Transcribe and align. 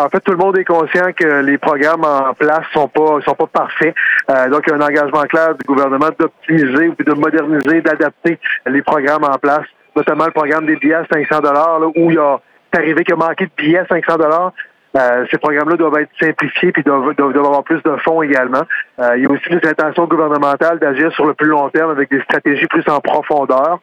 Ben, 0.00 0.06
en 0.06 0.08
fait, 0.08 0.20
tout 0.20 0.32
le 0.32 0.38
monde 0.38 0.56
est 0.58 0.64
conscient 0.64 1.12
que 1.14 1.42
les 1.42 1.58
programmes 1.58 2.04
en 2.04 2.32
place 2.32 2.64
sont 2.72 2.88
pas 2.88 3.20
sont 3.22 3.34
pas 3.34 3.46
parfaits. 3.46 3.94
Euh, 4.30 4.48
donc, 4.48 4.62
il 4.66 4.70
y 4.70 4.72
a 4.72 4.76
un 4.76 4.86
engagement 4.86 5.22
clair 5.24 5.54
du 5.54 5.66
gouvernement 5.66 6.08
d'optimiser 6.18 6.88
ou 6.88 6.94
de 7.02 7.12
moderniser, 7.12 7.82
d'adapter 7.82 8.38
les 8.66 8.82
programmes 8.82 9.24
en 9.24 9.36
place, 9.38 9.66
notamment 9.94 10.24
le 10.26 10.30
programme 10.30 10.66
des 10.66 10.76
billets 10.76 10.94
à 10.94 11.06
500 11.12 11.40
dollars, 11.40 11.80
où 11.96 12.10
il 12.10 12.14
y 12.14 12.18
a 12.18 12.38
c'est 12.72 12.80
arrivé 12.80 13.02
qu'il 13.02 13.14
a 13.14 13.16
manqué 13.16 13.46
de 13.46 13.50
billets 13.56 13.78
à 13.78 13.86
500 13.86 14.16
dollars. 14.16 14.52
Euh, 14.96 15.24
ces 15.30 15.38
programmes-là 15.38 15.76
doivent 15.76 15.98
être 15.98 16.10
simplifiés 16.20 16.72
puis 16.72 16.82
doivent, 16.82 17.14
doivent, 17.14 17.36
avoir 17.36 17.62
plus 17.62 17.82
de 17.82 17.96
fonds 18.04 18.22
également. 18.22 18.62
Euh, 18.98 19.16
il 19.16 19.22
y 19.22 19.26
a 19.26 19.30
aussi 19.30 19.48
des 19.48 19.68
intentions 19.68 20.06
gouvernementales 20.06 20.78
d'agir 20.80 21.12
sur 21.12 21.26
le 21.26 21.34
plus 21.34 21.46
long 21.46 21.68
terme 21.68 21.90
avec 21.90 22.10
des 22.10 22.20
stratégies 22.22 22.66
plus 22.66 22.84
en 22.88 23.00
profondeur. 23.00 23.78